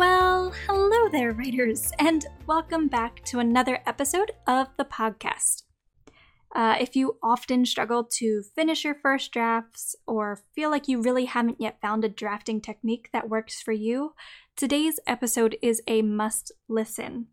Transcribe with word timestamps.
Well, 0.00 0.54
hello 0.66 1.10
there, 1.10 1.32
writers, 1.32 1.92
and 1.98 2.24
welcome 2.46 2.88
back 2.88 3.22
to 3.26 3.38
another 3.38 3.80
episode 3.84 4.32
of 4.46 4.68
the 4.78 4.86
podcast. 4.86 5.64
Uh, 6.56 6.76
if 6.80 6.96
you 6.96 7.18
often 7.22 7.66
struggle 7.66 8.08
to 8.12 8.42
finish 8.56 8.82
your 8.82 8.94
first 8.94 9.30
drafts 9.30 9.94
or 10.06 10.40
feel 10.54 10.70
like 10.70 10.88
you 10.88 11.02
really 11.02 11.26
haven't 11.26 11.60
yet 11.60 11.82
found 11.82 12.02
a 12.02 12.08
drafting 12.08 12.62
technique 12.62 13.10
that 13.12 13.28
works 13.28 13.60
for 13.60 13.72
you, 13.72 14.14
today's 14.56 14.98
episode 15.06 15.58
is 15.60 15.82
a 15.86 16.00
must 16.00 16.50
listen. 16.66 17.26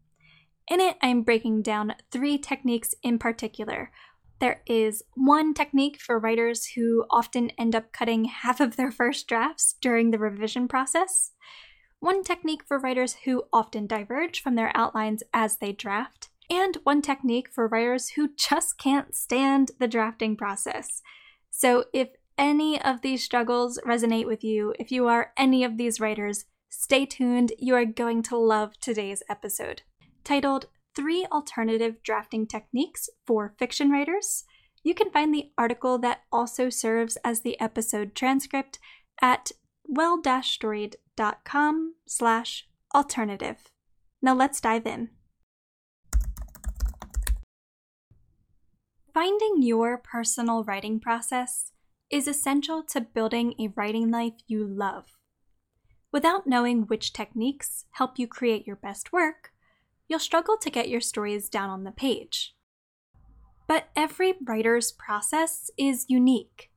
In 0.70 0.82
it, 0.82 0.98
I'm 1.02 1.22
breaking 1.22 1.62
down 1.62 1.96
three 2.12 2.38
techniques 2.38 2.94
in 3.02 3.18
particular. 3.18 3.92
There 4.42 4.62
is 4.68 5.04
one 5.16 5.54
technique 5.54 6.02
for 6.02 6.20
writers 6.20 6.72
who 6.76 7.06
often 7.10 7.50
end 7.52 7.76
up 7.76 7.94
cutting 7.94 8.26
half 8.26 8.60
of 8.60 8.76
their 8.76 8.92
first 8.92 9.26
drafts 9.26 9.76
during 9.80 10.12
the 10.12 10.20
revision 10.20 10.68
process 10.68 11.32
one 12.00 12.24
technique 12.24 12.64
for 12.64 12.80
writers 12.80 13.16
who 13.26 13.44
often 13.52 13.88
diverge 13.88 14.42
from 14.42 14.56
their 14.56 14.72
outlines 14.76 15.24
as 15.34 15.58
they 15.58 15.72
draft, 15.72 16.30
and 16.50 16.78
one 16.84 17.02
technique 17.02 17.50
for 17.52 17.68
writers 17.68 18.10
who 18.10 18.30
just 18.36 18.78
can't 18.78 19.16
stand 19.16 19.72
the 19.80 19.88
drafting 19.88 20.36
process. 20.36 21.02
So, 21.50 21.86
if 21.94 22.10
any 22.38 22.80
of 22.80 23.02
these 23.02 23.24
struggles 23.24 23.80
resonate 23.86 24.28
with 24.28 24.44
you, 24.44 24.74
if 24.80 24.92
you 24.92 25.08
are 25.08 25.32
any 25.38 25.64
of 25.64 25.78
these 25.78 26.00
writers, 26.00 26.46
stay 26.70 27.06
tuned. 27.06 27.52
You 27.58 27.76
are 27.76 27.86
going 27.86 28.22
to 28.24 28.38
love 28.38 28.80
today's 28.80 29.24
episode. 29.30 29.82
Titled 30.24 30.68
Three 30.96 31.26
Alternative 31.32 31.96
Drafting 32.04 32.46
Techniques 32.46 33.10
for 33.26 33.56
Fiction 33.58 33.90
Writers, 33.90 34.46
you 34.84 34.94
can 34.94 35.10
find 35.10 35.34
the 35.34 35.52
article 35.58 35.98
that 36.00 36.22
also 36.32 36.70
serves 36.70 37.18
as 37.24 37.42
the 37.42 37.60
episode 37.60 38.14
transcript 38.14 38.80
at 39.22 39.52
well-storied.com 39.86 41.07
slash 42.08 42.68
alternative. 42.94 43.72
Now 44.22 44.34
let's 44.34 44.62
dive 44.62 44.86
in. 44.86 45.10
Finding 49.14 49.62
your 49.62 49.98
personal 49.98 50.64
writing 50.64 51.00
process 51.00 51.72
is 52.12 52.28
essential 52.28 52.84
to 52.84 53.02
building 53.02 53.56
a 53.60 53.70
writing 53.76 54.12
life 54.12 54.34
you 54.48 54.66
love. 54.66 55.18
Without 56.12 56.48
knowing 56.48 56.84
which 56.84 57.14
techniques 57.14 57.86
help 57.92 58.18
you 58.18 58.28
create 58.28 58.66
your 58.66 58.76
best 58.76 59.12
work, 59.12 59.52
you'll 60.08 60.20
struggle 60.20 60.58
to 60.58 60.70
get 60.70 60.88
your 60.88 61.02
stories 61.02 61.50
down 61.50 61.70
on 61.70 61.84
the 61.84 61.92
page. 61.92 62.56
But 63.68 63.90
every 63.96 64.36
writer's 64.46 64.92
process 64.92 65.70
is 65.78 66.06
unique. 66.08 66.72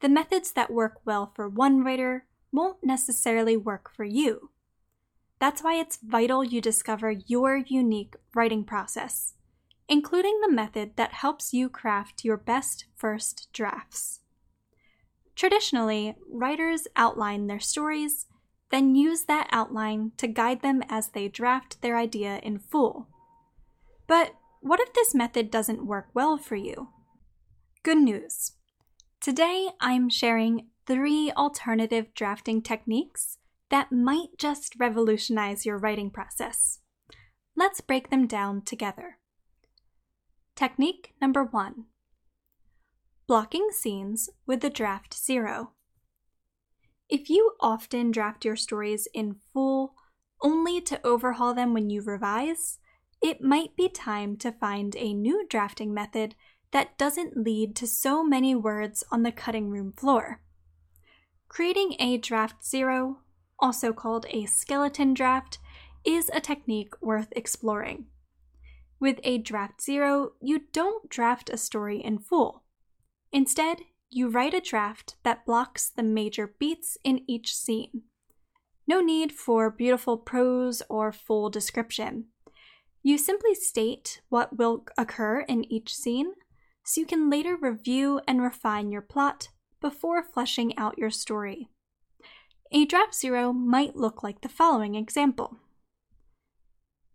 The 0.00 0.08
methods 0.08 0.52
that 0.52 0.72
work 0.72 0.94
well 1.04 1.32
for 1.34 1.48
one 1.48 1.84
writer 1.84 2.26
won't 2.56 2.82
necessarily 2.82 3.56
work 3.56 3.90
for 3.94 4.04
you. 4.04 4.50
That's 5.38 5.62
why 5.62 5.74
it's 5.74 5.98
vital 6.02 6.42
you 6.42 6.60
discover 6.60 7.10
your 7.10 7.58
unique 7.58 8.16
writing 8.34 8.64
process, 8.64 9.34
including 9.88 10.40
the 10.40 10.50
method 10.50 10.96
that 10.96 11.12
helps 11.12 11.52
you 11.52 11.68
craft 11.68 12.24
your 12.24 12.38
best 12.38 12.86
first 12.96 13.48
drafts. 13.52 14.20
Traditionally, 15.34 16.16
writers 16.28 16.88
outline 16.96 17.46
their 17.46 17.60
stories, 17.60 18.26
then 18.70 18.94
use 18.96 19.24
that 19.24 19.48
outline 19.52 20.12
to 20.16 20.26
guide 20.26 20.62
them 20.62 20.82
as 20.88 21.08
they 21.08 21.28
draft 21.28 21.82
their 21.82 21.98
idea 21.98 22.40
in 22.42 22.58
full. 22.58 23.08
But 24.06 24.34
what 24.60 24.80
if 24.80 24.94
this 24.94 25.14
method 25.14 25.50
doesn't 25.50 25.86
work 25.86 26.08
well 26.14 26.38
for 26.38 26.56
you? 26.56 26.88
Good 27.82 27.98
news. 27.98 28.52
Today 29.20 29.68
I'm 29.80 30.08
sharing 30.08 30.68
three 30.86 31.32
alternative 31.36 32.14
drafting 32.14 32.62
techniques 32.62 33.38
that 33.70 33.90
might 33.90 34.38
just 34.38 34.74
revolutionize 34.78 35.66
your 35.66 35.78
writing 35.78 36.10
process. 36.10 36.80
Let's 37.56 37.80
break 37.80 38.10
them 38.10 38.26
down 38.26 38.62
together. 38.62 39.18
Technique 40.54 41.14
number 41.20 41.44
one 41.44 41.86
blocking 43.26 43.70
scenes 43.72 44.30
with 44.46 44.60
the 44.60 44.70
draft 44.70 45.12
zero. 45.12 45.72
If 47.08 47.28
you 47.28 47.52
often 47.60 48.12
draft 48.12 48.44
your 48.44 48.56
stories 48.56 49.08
in 49.12 49.36
full 49.52 49.94
only 50.40 50.80
to 50.82 51.04
overhaul 51.04 51.54
them 51.54 51.74
when 51.74 51.90
you 51.90 52.02
revise, 52.02 52.78
it 53.20 53.40
might 53.40 53.76
be 53.76 53.88
time 53.88 54.36
to 54.36 54.52
find 54.52 54.94
a 54.96 55.12
new 55.14 55.46
drafting 55.48 55.92
method 55.92 56.36
that 56.72 56.98
doesn't 56.98 57.36
lead 57.36 57.74
to 57.76 57.86
so 57.86 58.22
many 58.22 58.54
words 58.54 59.02
on 59.10 59.22
the 59.22 59.32
cutting 59.32 59.70
room 59.70 59.92
floor. 59.96 60.42
Creating 61.56 61.96
a 61.98 62.18
draft 62.18 62.62
zero, 62.62 63.20
also 63.58 63.90
called 63.90 64.26
a 64.28 64.44
skeleton 64.44 65.14
draft, 65.14 65.58
is 66.04 66.30
a 66.34 66.38
technique 66.38 66.92
worth 67.00 67.28
exploring. 67.34 68.04
With 69.00 69.20
a 69.24 69.38
draft 69.38 69.80
zero, 69.80 70.32
you 70.42 70.64
don't 70.74 71.08
draft 71.08 71.48
a 71.48 71.56
story 71.56 71.96
in 71.96 72.18
full. 72.18 72.64
Instead, 73.32 73.78
you 74.10 74.28
write 74.28 74.52
a 74.52 74.60
draft 74.60 75.16
that 75.22 75.46
blocks 75.46 75.88
the 75.88 76.02
major 76.02 76.54
beats 76.58 76.98
in 77.02 77.22
each 77.26 77.56
scene. 77.56 78.02
No 78.86 79.00
need 79.00 79.32
for 79.32 79.70
beautiful 79.70 80.18
prose 80.18 80.82
or 80.90 81.10
full 81.10 81.48
description. 81.48 82.26
You 83.02 83.16
simply 83.16 83.54
state 83.54 84.20
what 84.28 84.58
will 84.58 84.84
occur 84.98 85.40
in 85.40 85.64
each 85.72 85.94
scene 85.94 86.34
so 86.84 87.00
you 87.00 87.06
can 87.06 87.30
later 87.30 87.56
review 87.56 88.20
and 88.28 88.42
refine 88.42 88.90
your 88.90 89.00
plot 89.00 89.48
before 89.86 90.20
fleshing 90.20 90.76
out 90.76 90.98
your 90.98 91.10
story. 91.10 91.68
A 92.72 92.84
draft 92.86 93.14
zero 93.14 93.52
might 93.52 93.94
look 93.94 94.20
like 94.20 94.40
the 94.40 94.48
following 94.48 94.96
example 94.96 95.58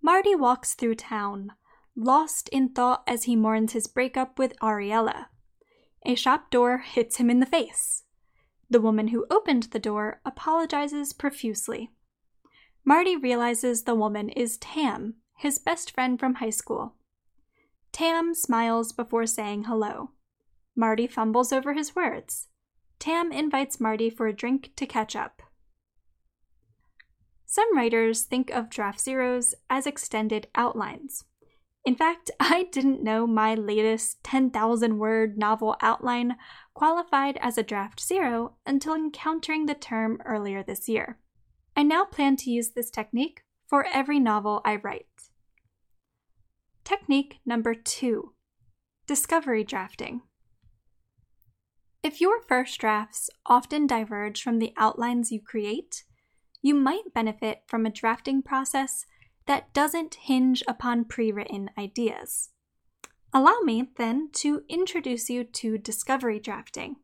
Marty 0.02 0.34
walks 0.36 0.74
through 0.74 0.96
town, 0.96 1.52
lost 1.98 2.48
in 2.48 2.70
thought 2.70 3.04
as 3.06 3.24
he 3.24 3.36
mourns 3.36 3.74
his 3.74 3.88
breakup 3.88 4.40
with 4.40 4.58
Ariella. 4.62 5.26
A 6.06 6.16
shop 6.16 6.50
door 6.50 6.78
hits 6.78 7.18
him 7.18 7.30
in 7.30 7.42
the 7.42 7.46
face. 7.46 8.04
The 8.70 8.80
woman 8.80 9.10
who 9.10 9.26
opened 9.30 9.64
the 9.64 9.78
door 9.78 10.22
apologizes 10.26 11.12
profusely. 11.12 11.90
Marty 12.86 13.18
realizes 13.18 13.84
the 13.84 13.96
woman 13.96 14.30
is 14.30 14.58
Tam, 14.58 15.16
his 15.36 15.60
best 15.60 15.92
friend 15.92 16.18
from 16.18 16.36
high 16.36 16.52
school. 16.52 16.96
Tam 17.92 18.34
smiles 18.34 18.94
before 18.94 19.26
saying 19.26 19.66
hello. 19.66 20.12
Marty 20.74 21.06
fumbles 21.06 21.52
over 21.52 21.74
his 21.74 21.94
words. 21.98 22.48
Tam 23.02 23.32
invites 23.32 23.80
Marty 23.80 24.12
for 24.12 24.28
a 24.28 24.34
drink 24.34 24.74
to 24.76 24.86
catch 24.86 25.16
up. 25.16 25.42
Some 27.48 27.76
writers 27.76 28.22
think 28.22 28.52
of 28.52 28.70
draft 28.70 29.02
zeros 29.02 29.56
as 29.72 29.88
extended 29.88 30.48
outlines. 30.54 31.26
In 31.84 31.96
fact, 31.96 32.30
I 32.40 32.68
didn't 32.72 33.04
know 33.04 33.26
my 33.26 33.56
latest 33.56 34.24
10,000 34.24 35.00
word 35.00 35.36
novel 35.36 35.76
outline 35.82 36.36
qualified 36.76 37.40
as 37.42 37.58
a 37.58 37.64
draft 37.64 38.00
zero 38.00 38.58
until 38.68 38.94
encountering 38.94 39.66
the 39.66 39.74
term 39.74 40.20
earlier 40.24 40.62
this 40.62 40.88
year. 40.88 41.18
I 41.76 41.82
now 41.82 42.06
plan 42.06 42.36
to 42.36 42.52
use 42.52 42.70
this 42.70 42.92
technique 42.92 43.42
for 43.68 43.84
every 43.92 44.20
novel 44.20 44.62
I 44.64 44.76
write. 44.76 45.08
Technique 46.84 47.40
number 47.48 47.74
two 47.74 48.36
Discovery 49.08 49.64
drafting. 49.64 50.22
If 52.04 52.20
your 52.20 52.42
first 52.42 52.80
drafts 52.80 53.30
often 53.46 53.86
diverge 53.86 54.42
from 54.42 54.58
the 54.58 54.74
outlines 54.76 55.32
you 55.32 55.40
create, 55.40 56.04
you 56.60 56.74
might 56.74 57.14
benefit 57.14 57.62
from 57.68 57.86
a 57.86 57.92
drafting 57.92 58.42
process 58.42 59.06
that 59.46 59.72
doesn't 59.72 60.16
hinge 60.16 60.64
upon 60.68 61.06
pre 61.06 61.32
written 61.32 61.70
ideas. 61.78 62.50
Allow 63.32 63.60
me, 63.64 63.90
then, 63.98 64.30
to 64.34 64.64
introduce 64.68 65.30
you 65.30 65.44
to 65.44 65.78
discovery 65.78 66.40
drafting. 66.40 66.96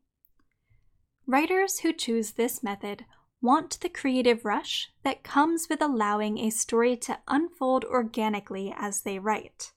Writers 1.28 1.80
who 1.80 1.92
choose 1.92 2.32
this 2.32 2.62
method 2.62 3.04
want 3.40 3.78
the 3.80 3.88
creative 3.88 4.44
rush 4.44 4.88
that 5.04 5.22
comes 5.22 5.68
with 5.70 5.80
allowing 5.80 6.38
a 6.38 6.50
story 6.50 6.96
to 6.96 7.18
unfold 7.28 7.84
organically 7.84 8.74
as 8.76 9.02
they 9.02 9.20
write. 9.20 9.72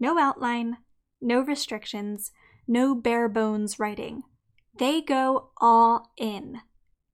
No 0.00 0.18
outline, 0.18 0.78
no 1.20 1.40
restrictions, 1.40 2.32
no 2.66 2.96
bare 2.96 3.28
bones 3.28 3.78
writing 3.78 4.24
they 4.80 5.00
go 5.02 5.50
all 5.60 6.10
in. 6.16 6.62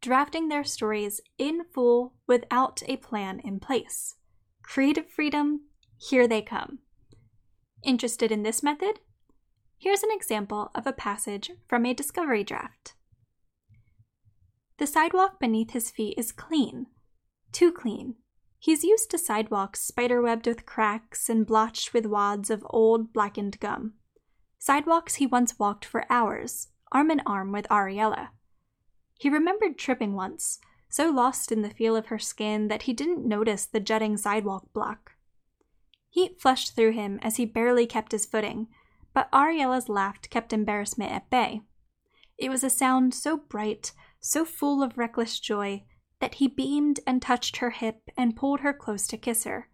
drafting 0.01 0.47
their 0.49 0.63
stories 0.63 1.21
in 1.37 1.65
full 1.75 2.15
without 2.29 2.81
a 2.87 2.97
plan 2.97 3.41
in 3.41 3.59
place. 3.59 4.15
Creative 4.63 5.11
freedom, 5.11 5.63
here 5.99 6.29
they 6.29 6.41
come. 6.41 6.79
Interested 7.83 8.31
in 8.31 8.45
this 8.45 8.63
method? 8.63 9.01
Here's 9.79 10.05
an 10.05 10.13
example 10.13 10.71
of 10.77 10.87
a 10.87 10.93
passage 10.93 11.51
from 11.67 11.85
a 11.85 11.93
discovery 11.93 12.45
draft. 12.45 12.95
The 14.79 14.87
sidewalk 14.87 15.41
beneath 15.41 15.73
his 15.73 15.91
feet 15.91 16.15
is 16.17 16.31
clean, 16.31 16.87
too 17.51 17.73
clean. 17.73 18.15
He's 18.61 18.85
used 18.85 19.11
to 19.11 19.19
sidewalks 19.19 19.91
spiderwebbed 19.91 20.47
with 20.47 20.67
cracks 20.67 21.29
and 21.29 21.45
blotched 21.45 21.93
with 21.93 22.07
wads 22.07 22.49
of 22.49 22.65
old, 22.71 23.13
blackened 23.13 23.59
gum. 23.59 23.95
Sidewalks 24.59 25.17
he 25.17 25.27
once 25.27 25.59
walked 25.59 25.85
for 25.85 26.05
hours, 26.09 26.69
arm 26.93 27.11
in 27.11 27.21
arm 27.27 27.53
with 27.53 27.67
Ariella. 27.69 28.29
He 29.19 29.29
remembered 29.29 29.79
tripping 29.79 30.15
once, 30.15 30.59
so 30.88 31.11
lost 31.11 31.50
in 31.50 31.62
the 31.62 31.71
feel 31.71 31.97
of 31.97 32.06
her 32.06 32.19
skin 32.19 32.69
that 32.69 32.83
he 32.83 32.93
didn't 32.93 33.27
notice 33.27 33.67
the 33.67 33.81
jutting 33.81 34.17
sidewalk 34.17 34.73
block. 34.73 35.12
Heat 36.11 36.41
flushed 36.41 36.75
through 36.75 36.93
him 36.93 37.19
as 37.23 37.37
he 37.37 37.44
barely 37.44 37.87
kept 37.87 38.12
his 38.12 38.27
footing, 38.27 38.69
but 39.12 39.31
Ariella's 39.33 39.88
laugh 39.88 40.21
kept 40.31 40.53
embarrassment 40.53 41.12
at 41.12 41.31
bay. 41.31 41.62
It 42.38 42.50
was 42.50 42.62
a 42.62 42.71
sound 42.71 43.15
so 43.15 43.37
bright, 43.37 43.93
so 44.21 44.44
full 44.44 44.82
of 44.82 44.99
reckless 44.99 45.41
joy, 45.41 45.85
that 46.21 46.35
he 46.35 46.49
beamed 46.49 47.00
and 47.06 47.21
touched 47.21 47.59
her 47.59 47.71
hip 47.71 48.11
and 48.17 48.37
pulled 48.37 48.61
her 48.61 48.73
close 48.73 49.06
to 49.09 49.17
kiss 49.17 49.44
her, 49.44 49.69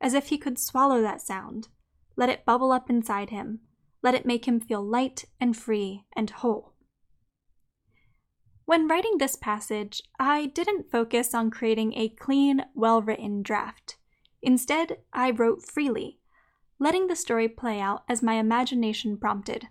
as 0.00 0.14
if 0.14 0.28
he 0.28 0.38
could 0.38 0.58
swallow 0.58 1.00
that 1.02 1.20
sound, 1.20 1.68
let 2.16 2.28
it 2.28 2.44
bubble 2.44 2.72
up 2.72 2.90
inside 2.90 3.30
him, 3.30 3.60
let 4.06 4.14
it 4.14 4.24
make 4.24 4.46
him 4.46 4.60
feel 4.60 4.84
light 4.84 5.24
and 5.40 5.56
free 5.56 6.04
and 6.14 6.30
whole. 6.30 6.74
When 8.64 8.86
writing 8.86 9.18
this 9.18 9.34
passage, 9.34 10.00
I 10.16 10.46
didn't 10.46 10.92
focus 10.92 11.34
on 11.34 11.50
creating 11.50 11.94
a 11.94 12.10
clean, 12.10 12.66
well 12.72 13.02
written 13.02 13.42
draft. 13.42 13.96
Instead, 14.40 14.98
I 15.12 15.32
wrote 15.32 15.66
freely, 15.66 16.20
letting 16.78 17.08
the 17.08 17.16
story 17.16 17.48
play 17.48 17.80
out 17.80 18.04
as 18.08 18.22
my 18.22 18.34
imagination 18.34 19.16
prompted. 19.16 19.66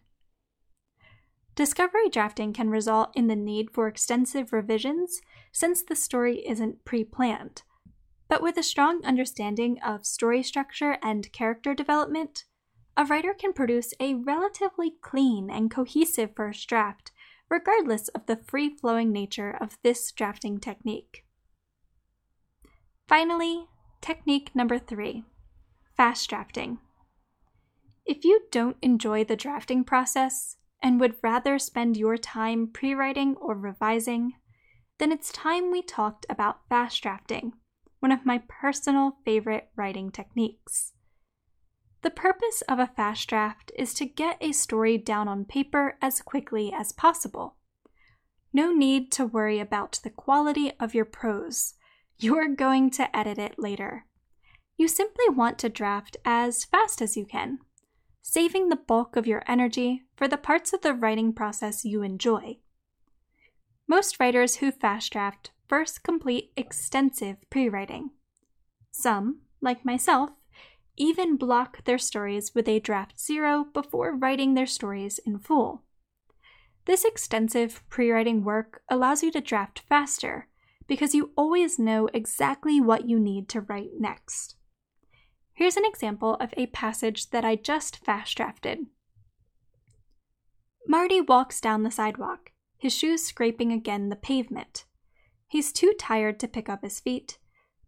Discovery 1.56 2.10
drafting 2.10 2.52
can 2.52 2.70
result 2.70 3.12
in 3.16 3.28
the 3.28 3.38
need 3.38 3.72
for 3.72 3.88
extensive 3.88 4.52
revisions 4.52 5.22
since 5.54 5.82
the 5.82 5.96
story 5.96 6.46
isn't 6.46 6.84
pre 6.84 7.06
planned. 7.06 7.64
But 8.28 8.42
with 8.42 8.58
a 8.58 8.64
strong 8.64 9.00
understanding 9.06 9.80
of 9.82 10.06
story 10.06 10.44
structure 10.44 10.98
and 11.02 11.32
character 11.32 11.74
development, 11.74 12.44
a 12.98 13.06
writer 13.06 13.34
can 13.34 13.54
produce 13.54 13.94
a 14.00 14.14
relatively 14.14 14.94
clean 15.02 15.50
and 15.50 15.70
cohesive 15.70 16.32
first 16.36 16.68
draft, 16.70 17.12
regardless 17.50 18.08
of 18.10 18.26
the 18.26 18.38
free 18.38 18.76
flowing 18.76 19.12
nature 19.12 19.56
of 19.60 19.78
this 19.84 20.12
drafting 20.12 20.60
technique. 20.60 21.26
Finally, 23.08 23.66
technique 24.02 24.52
number 24.56 24.80
three 24.80 25.24
fast 25.96 26.30
drafting. 26.30 26.78
If 28.06 28.24
you 28.26 28.42
don't 28.52 28.78
enjoy 28.82 29.24
the 29.24 29.36
drafting 29.36 29.84
process 29.84 30.58
and 30.84 31.00
would 31.00 31.16
rather 31.24 31.58
spend 31.58 31.98
your 31.98 32.18
time 32.18 32.68
pre 32.72 32.94
writing 32.94 33.36
or 33.38 33.56
revising, 33.56 34.34
then 35.00 35.12
it's 35.12 35.32
time 35.32 35.72
we 35.72 35.82
talked 35.82 36.26
about 36.30 36.68
fast 36.70 37.02
drafting, 37.02 37.54
one 38.00 38.12
of 38.12 38.26
my 38.26 38.42
personal 38.48 39.18
favorite 39.26 39.70
writing 39.76 40.12
techniques. 40.12 40.94
The 42.06 42.12
purpose 42.12 42.62
of 42.70 42.78
a 42.78 42.86
fast 42.86 43.28
draft 43.28 43.72
is 43.76 43.96
to 43.96 44.06
get 44.06 44.38
a 44.40 44.52
story 44.52 44.96
down 44.96 45.28
on 45.28 45.44
paper 45.44 45.98
as 46.04 46.22
quickly 46.22 46.72
as 46.72 46.92
possible. 46.92 47.56
No 48.54 48.72
need 48.72 49.12
to 49.14 49.26
worry 49.26 49.60
about 49.60 50.00
the 50.04 50.12
quality 50.12 50.72
of 50.80 50.94
your 50.94 51.06
prose. 51.06 51.74
You're 52.20 52.54
going 52.54 52.92
to 52.92 53.18
edit 53.18 53.40
it 53.40 53.58
later. 53.58 54.06
You 54.78 54.88
simply 54.88 55.30
want 55.30 55.58
to 55.58 55.68
draft 55.68 56.16
as 56.24 56.64
fast 56.64 57.02
as 57.02 57.18
you 57.18 57.26
can 57.26 57.58
saving 58.22 58.70
the 58.70 58.76
bulk 58.76 59.16
of 59.16 59.26
your 59.26 59.42
energy 59.48 60.04
for 60.16 60.28
the 60.28 60.38
parts 60.38 60.74
of 60.74 60.82
the 60.82 60.94
writing 60.94 61.34
process 61.34 61.86
you 61.86 62.04
enjoy. 62.04 62.58
Most 63.88 64.20
writers 64.20 64.58
who 64.58 64.72
fast 64.72 65.12
draft 65.12 65.50
first 65.68 66.04
complete 66.04 66.52
extensive 66.56 67.38
pre 67.50 67.68
writing. 67.68 68.12
Some, 68.92 69.40
like 69.60 69.84
myself, 69.84 70.30
even 70.98 71.38
block 71.38 71.84
their 71.84 71.98
stories 71.98 72.54
with 72.54 72.68
a 72.68 72.80
draft 72.80 73.20
zero 73.20 73.66
before 73.74 74.16
writing 74.16 74.54
their 74.54 74.66
stories 74.66 75.20
in 75.20 75.40
full. 75.40 75.84
This 76.86 77.04
extensive 77.04 77.84
pre 77.90 78.12
writing 78.12 78.44
work 78.44 78.82
allows 78.90 79.24
you 79.24 79.32
to 79.32 79.42
draft 79.42 79.80
faster 79.90 80.48
because 80.88 81.16
you 81.16 81.32
always 81.36 81.80
know 81.80 82.08
exactly 82.14 82.80
what 82.80 83.10
you 83.10 83.20
need 83.20 83.50
to 83.50 83.62
write 83.62 83.92
next. 84.00 84.56
Here's 85.54 85.78
an 85.78 85.86
example 85.86 86.36
of 86.36 86.54
a 86.58 86.68
passage 86.68 87.30
that 87.32 87.46
I 87.46 87.56
just 87.56 87.98
fast 87.98 88.36
drafted. 88.38 88.80
Marty 90.88 91.22
walks 91.22 91.60
down 91.60 91.84
the 91.84 91.92
sidewalk, 91.92 92.52
his 92.78 92.94
shoes 92.94 93.24
scraping 93.24 93.72
again 93.72 94.10
the 94.10 94.16
pavement. 94.16 94.86
He's 95.48 95.72
too 95.72 95.94
tired 95.98 96.40
to 96.42 96.48
pick 96.48 96.70
up 96.70 96.84
his 96.84 97.00
feet, 97.00 97.40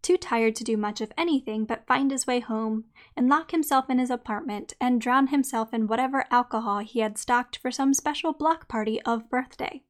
too 0.01 0.17
tired 0.17 0.55
to 0.55 0.63
do 0.63 0.77
much 0.77 1.01
of 1.01 1.11
anything 1.17 1.65
but 1.65 1.87
find 1.87 2.11
his 2.11 2.27
way 2.27 2.39
home 2.39 2.85
and 3.15 3.29
lock 3.29 3.51
himself 3.51 3.89
in 3.89 3.99
his 3.99 4.09
apartment 4.09 4.73
and 4.79 5.01
drown 5.01 5.27
himself 5.27 5.73
in 5.73 5.87
whatever 5.87 6.25
alcohol 6.31 6.79
he 6.79 6.99
had 6.99 7.17
stocked 7.17 7.57
for 7.57 7.71
some 7.71 7.93
special 7.93 8.33
block 8.33 8.67
party 8.67 9.01
of 9.03 9.29
birthday. 9.29 9.83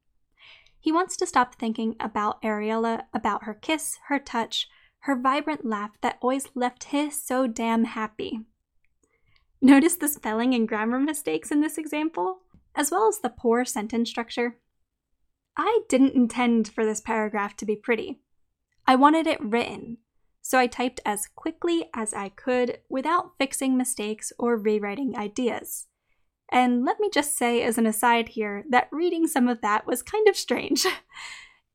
He 0.80 0.92
wants 0.92 1.18
to 1.18 1.28
stop 1.28 1.56
thinking 1.56 1.96
about 2.00 2.42
Ariella, 2.42 3.04
about 3.14 3.44
her 3.44 3.54
kiss, 3.54 3.98
her 4.08 4.20
touch, 4.20 4.70
her 5.00 5.16
vibrant 5.20 5.66
laugh 5.66 5.92
that 6.02 6.18
always 6.22 6.48
left 6.56 6.86
his 6.86 7.22
so 7.22 7.48
damn 7.48 7.84
happy. 7.86 8.42
Notice 9.62 9.96
the 9.96 10.08
spelling 10.08 10.54
and 10.54 10.68
grammar 10.68 11.00
mistakes 11.00 11.52
in 11.52 11.62
this 11.62 11.78
example, 11.78 12.40
as 12.76 12.92
well 12.92 13.08
as 13.08 13.20
the 13.20 13.30
poor 13.30 13.66
sentence 13.66 14.10
structure. 14.10 14.58
I 15.58 15.82
didn't 15.90 16.14
intend 16.14 16.68
for 16.68 16.86
this 16.86 17.02
paragraph 17.02 17.58
to 17.58 17.66
be 17.66 17.76
pretty. 17.76 18.20
I 18.88 18.96
wanted 18.96 19.28
it 19.28 19.44
written, 19.44 19.98
so 20.42 20.58
I 20.58 20.68
typed 20.68 21.02
as 21.06 21.28
quickly 21.28 21.90
as 21.94 22.14
I 22.14 22.30
could 22.30 22.80
without 22.90 23.34
fixing 23.38 23.78
mistakes 23.78 24.32
or 24.40 24.56
rewriting 24.56 25.18
ideas. 25.18 25.88
And 26.50 26.86
let 26.86 27.00
me 27.00 27.10
just 27.14 27.38
say, 27.38 27.62
as 27.62 27.78
an 27.78 27.86
aside 27.86 28.30
here, 28.30 28.64
that 28.70 28.88
reading 28.92 29.28
some 29.28 29.50
of 29.50 29.60
that 29.62 29.86
was 29.86 30.02
kind 30.02 30.28
of 30.28 30.38
strange. 30.38 30.86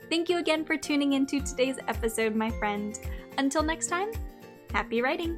Thank 0.10 0.30
you 0.30 0.38
again 0.38 0.64
for 0.64 0.78
tuning 0.78 1.14
into 1.14 1.42
today's 1.42 1.78
episode, 1.88 2.34
my 2.36 2.50
friend. 2.52 2.98
Until 3.38 3.64
next 3.64 3.88
time, 3.88 4.12
happy 4.72 5.02
writing! 5.02 5.38